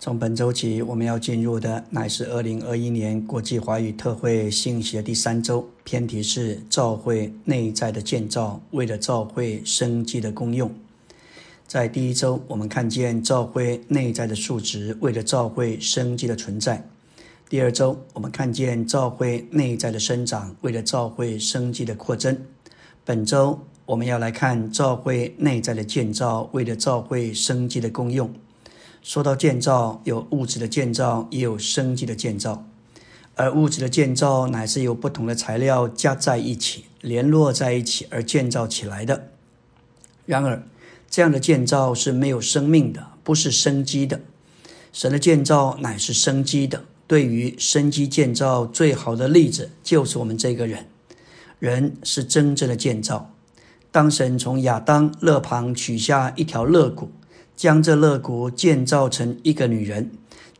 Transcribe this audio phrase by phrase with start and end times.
[0.00, 10.72] 从本周起，我们要进入的乃是二零二一年国际华语特会信息的第三周，偏题是教会内在的建造，为了教会生机的功用。
[11.66, 16.76] 在第一周，我们看见教会内在的数值，为了教会生机的存在；
[17.48, 22.38] 第二周，我们看见教会内在的生长，为了教会生机的扩增。
[23.04, 28.32] 本周，我们要来看教会内在的建造，为了教会生机的功用。
[29.02, 32.66] 说到建造，有物质的建造，也有生机的建造。
[33.34, 39.28] 而物质的建造乃是由不同的材料加在一起、联络在一起而建造起来的。
[40.26, 40.66] 然而，
[41.08, 44.20] 这样的建造是没有生命的，不是生机的。
[44.92, 46.84] 神的建造乃是生机的。
[47.06, 50.86] 对于生机建造最好的例子，就是我们这个人。
[51.58, 53.32] 人是真正的建造。
[53.90, 57.10] 当神从亚当肋旁取下一条肋骨。
[57.58, 60.12] 将这肋骨建造成一个女人，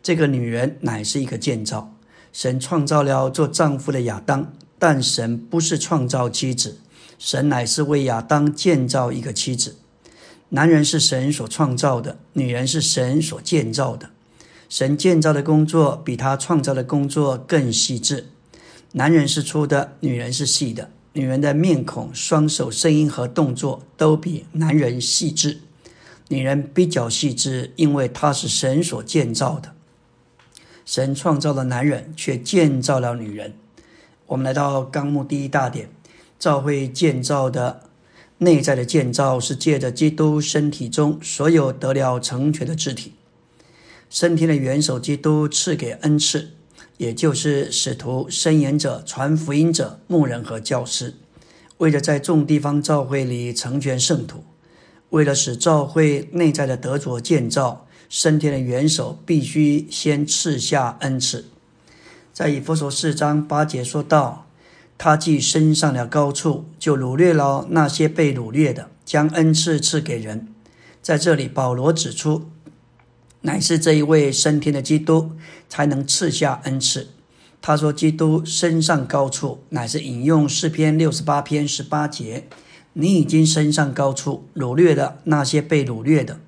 [0.03, 1.95] 这个女人乃是一个建造。
[2.33, 6.79] 神创造了做丈夫的亚当，但神不是创造妻子，
[7.17, 9.77] 神乃是为亚当建造一个妻子。
[10.49, 14.11] 男人是神所创造的，女人是神所建造的。
[14.69, 18.27] 神建造的工作比他创造的工作更细致。
[18.91, 20.91] 男人是粗的，女人是细的。
[21.13, 25.61] 女人的面孔、双手、声音和动作都比男人细致。
[26.29, 29.75] 女人比较细致，因为她是神所建造的。
[30.85, 33.55] 神创造了男人，却建造了女人。
[34.27, 35.91] 我们来到纲目第一大点，
[36.39, 37.83] 教会建造的
[38.39, 43.15] 内在的建造是借着基督身体中所有得了成全的肢体。
[44.11, 46.53] 身体的元首基督赐给恩赐，
[46.97, 51.15] 也就是使徒、申言者、传福音者、牧人和教师，
[51.79, 54.45] 为了在众地方教会里成全圣徒。
[55.11, 61.47] 为了使教会内在的德着建造，升天的元首必须先赐下恩赐。
[62.33, 64.47] 在以弗所四章八节说道
[64.99, 70.49] ：“他既升上了高处，就掳掠了那些被掳掠的，将恩赐赐给人。”
[71.03, 72.51] 在这里，保罗指出，
[73.41, 75.33] 乃是这一位升天的基督
[75.69, 77.09] 才能赐下恩赐。
[77.63, 82.47] 他说：“基督升上高处，乃是引用诗篇六十八篇十八节。”
[83.01, 86.41] 你已经升上高处，掳掠了那些被掳掠的。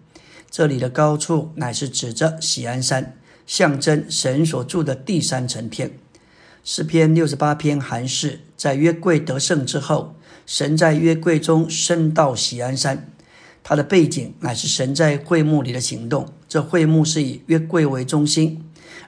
[0.51, 3.17] 这里的高处乃是指着喜安山，
[3.47, 5.93] 象征神所住的第三层天。
[6.65, 13.09] 诗篇六十八篇韩式，在约柜得胜之后，神在约柜中升到喜安山，
[13.63, 16.27] 它的背景乃是神在会幕里的行动。
[16.49, 18.65] 这会幕是以约柜为中心，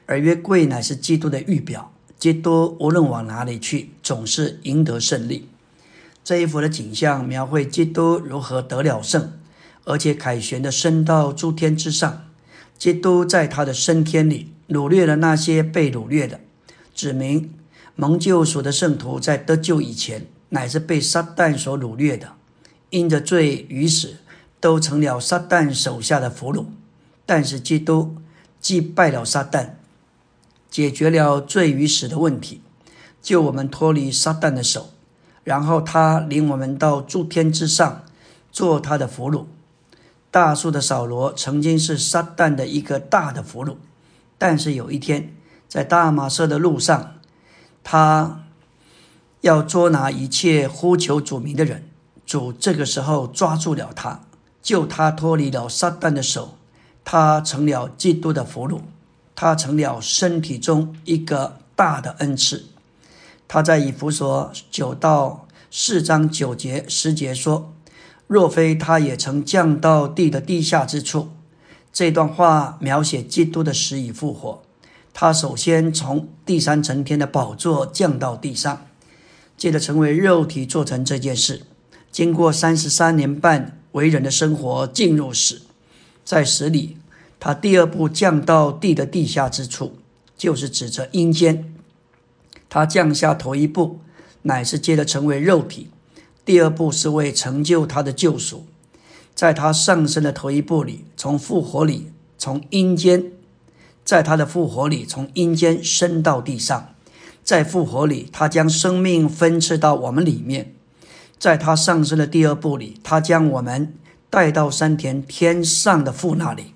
[0.06, 1.91] 而约柜乃是基督的预表。
[2.20, 5.48] 基督无论往哪里去，总是赢得胜利。
[6.25, 9.33] 这一幅的景象描绘基督如何得了胜，
[9.84, 12.25] 而且凯旋的升到诸天之上。
[12.78, 16.41] 基督在他的升天里掳掠了那些被掳掠的，
[16.94, 17.53] 指明
[17.94, 22.32] 蒙救赎的圣徒在得救以前乃是被撒旦所掳掠的，
[22.91, 24.16] 因着罪与死
[24.61, 26.66] 都成了撒旦手下的俘虏。
[27.25, 28.16] 但是基督
[28.61, 29.71] 击败了撒旦，
[30.71, 32.61] 解决了罪与死的问题，
[33.21, 34.91] 救我们脱离撒旦的手。
[35.44, 38.04] 然后他领我们到诸天之上，
[38.50, 39.47] 做他的俘虏。
[40.30, 43.76] 大树的扫罗曾经是撒旦的一个大的俘虏，
[44.38, 45.34] 但是有一天
[45.69, 47.14] 在大马色的路上，
[47.84, 48.44] 他
[49.42, 51.84] 要捉拿一切呼求主名的人，
[52.25, 54.20] 主这个时候抓住了他，
[54.62, 56.56] 救他脱离了撒旦的手，
[57.04, 58.81] 他成了基督的俘虏，
[59.34, 62.72] 他成了身体中一个大的恩赐。
[63.52, 67.70] 他在以弗所九到四章九节十节说
[68.26, 71.28] ：“若非他也曾降到地的地下之处。”
[71.92, 74.62] 这段话描写基督的死与复活。
[75.12, 78.86] 他首先从第三层天的宝座降到地上，
[79.58, 81.60] 借着成为肉体做成这件事。
[82.10, 85.60] 经过三十三年半为人的生活，进入死，
[86.24, 86.96] 在死里，
[87.38, 89.98] 他第二步降到地的地下之处，
[90.38, 91.71] 就是指着阴间。
[92.72, 94.00] 他降下头一步，
[94.44, 95.88] 乃是接着成为肉体；
[96.42, 98.64] 第二步是为成就他的救赎。
[99.34, 103.24] 在他上升的头一步里，从复活里，从阴间；
[104.06, 106.94] 在他的复活里，从阴间升到地上；
[107.44, 110.72] 在复活里，他将生命分赐到我们里面。
[111.38, 113.92] 在他上升的第二步里，他将我们
[114.30, 116.72] 带到山田天上的父那里。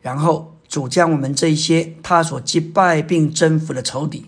[0.00, 4.26] 然后主将我们这些他所击败并征服的仇敌。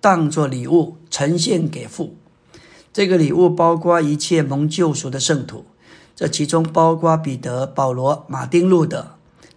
[0.00, 2.16] 当作礼物呈现给父，
[2.92, 5.66] 这个礼物包括一切蒙救赎的圣徒，
[6.16, 9.12] 这其中包括彼得、保罗、马丁路德、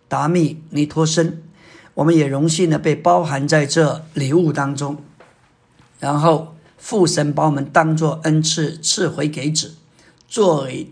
[0.08, 1.42] 达密、尼托森、
[1.94, 4.98] 我们也荣幸的被包含在这礼物当中。
[6.00, 9.76] 然后父神把我们当作恩赐赐回给子，
[10.28, 10.92] 作为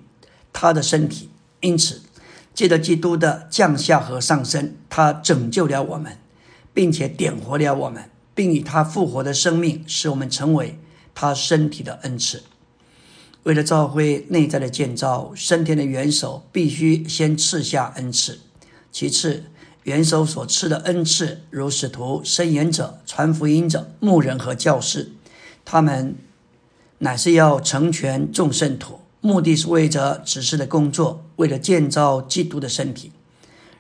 [0.53, 1.29] 他的身体。
[1.59, 2.01] 因此，
[2.53, 6.17] 借着基督的降下和上升，他拯救了我们，
[6.73, 10.79] 并且点活了我们，并以他复活的生命使我们成为
[11.13, 12.43] 他身体的恩赐。
[13.43, 18.39] 为了召会内在的建造，升天的元首必须先赐下恩赐。
[18.91, 19.45] 其次，
[19.83, 25.11] 元首所赐的恩赐，如使徒、伸言者、传福音者、牧人和教士，
[25.65, 26.15] 他们
[26.99, 33.11] 乃是要成全众圣徒，目的是为着指示的工作，为了建造基督的身体。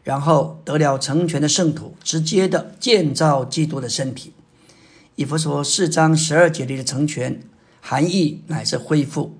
[0.03, 4.33] 然后得了成全的圣徒，直接的建造基督的身体。
[5.21, 7.41] 以弗所四章十二节里的成全，
[7.79, 9.37] 含义乃是恢复。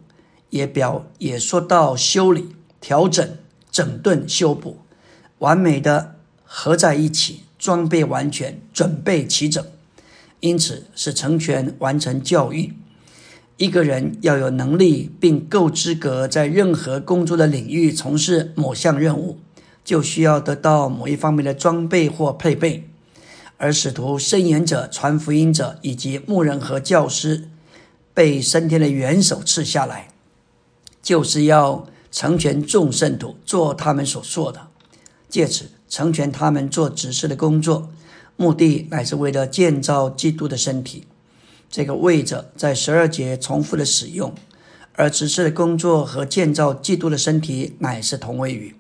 [0.52, 2.50] 也表也说到修理、
[2.80, 3.28] 调整、
[3.72, 4.78] 整顿、修补，
[5.40, 9.66] 完美的合在一起，装备完全，准备齐整，
[10.40, 12.74] 因此是成全完成教育。
[13.58, 19.40] 一个人要有能力并够资格在任何工作的领域从事某项任务，
[19.84, 22.88] 就需要得到某一方面的装备或配备。
[23.62, 27.48] 而使徒、伸言者、传福音者以及牧人和教师，
[28.12, 30.08] 被升天的元首赐下来。
[31.04, 34.70] 就是要成全众圣徒，做他们所做的，
[35.30, 37.92] 借此成全他们做指示的工作，
[38.36, 41.06] 目的乃是为了建造基督的身体。
[41.70, 44.34] 这个位者在十二节重复的使用，
[44.94, 48.76] 而指示的工作和建造基督的身体乃是同位语，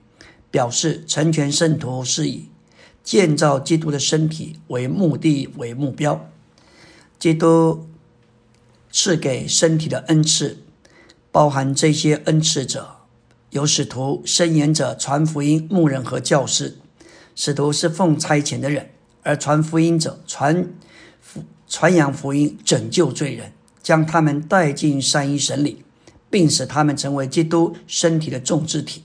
[0.49, 2.47] 表示成全圣徒是以
[3.03, 6.29] 建造基督的身体为目的为目标。
[7.19, 7.87] 基督
[8.91, 10.63] 赐给身体的恩赐。
[11.33, 12.97] 包含这些恩赐者，
[13.51, 16.75] 有使徒、伸言者、传福音、牧人和教师。
[17.33, 18.89] 使徒是奉差遣的人，
[19.23, 20.67] 而传福音者传
[21.69, 25.85] 传扬福音，拯救罪人，将他们带进三一神里，
[26.29, 29.03] 并使他们成为基督身体的众肢体。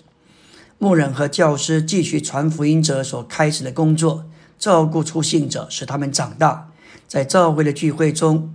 [0.78, 4.26] 牧人和教师继续传福音者所开始的工作，
[4.58, 6.70] 照顾出信者，使他们长大，
[7.06, 8.54] 在教会的聚会中。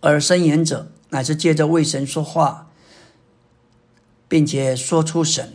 [0.00, 0.90] 而伸言者。
[1.10, 2.66] 乃是借着为神说话，
[4.26, 5.52] 并且说出神，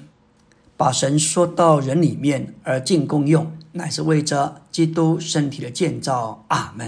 [0.77, 6.45] 把神说到人里面而进功用，乃是为着基督身体的建造。
[6.47, 6.87] 阿门。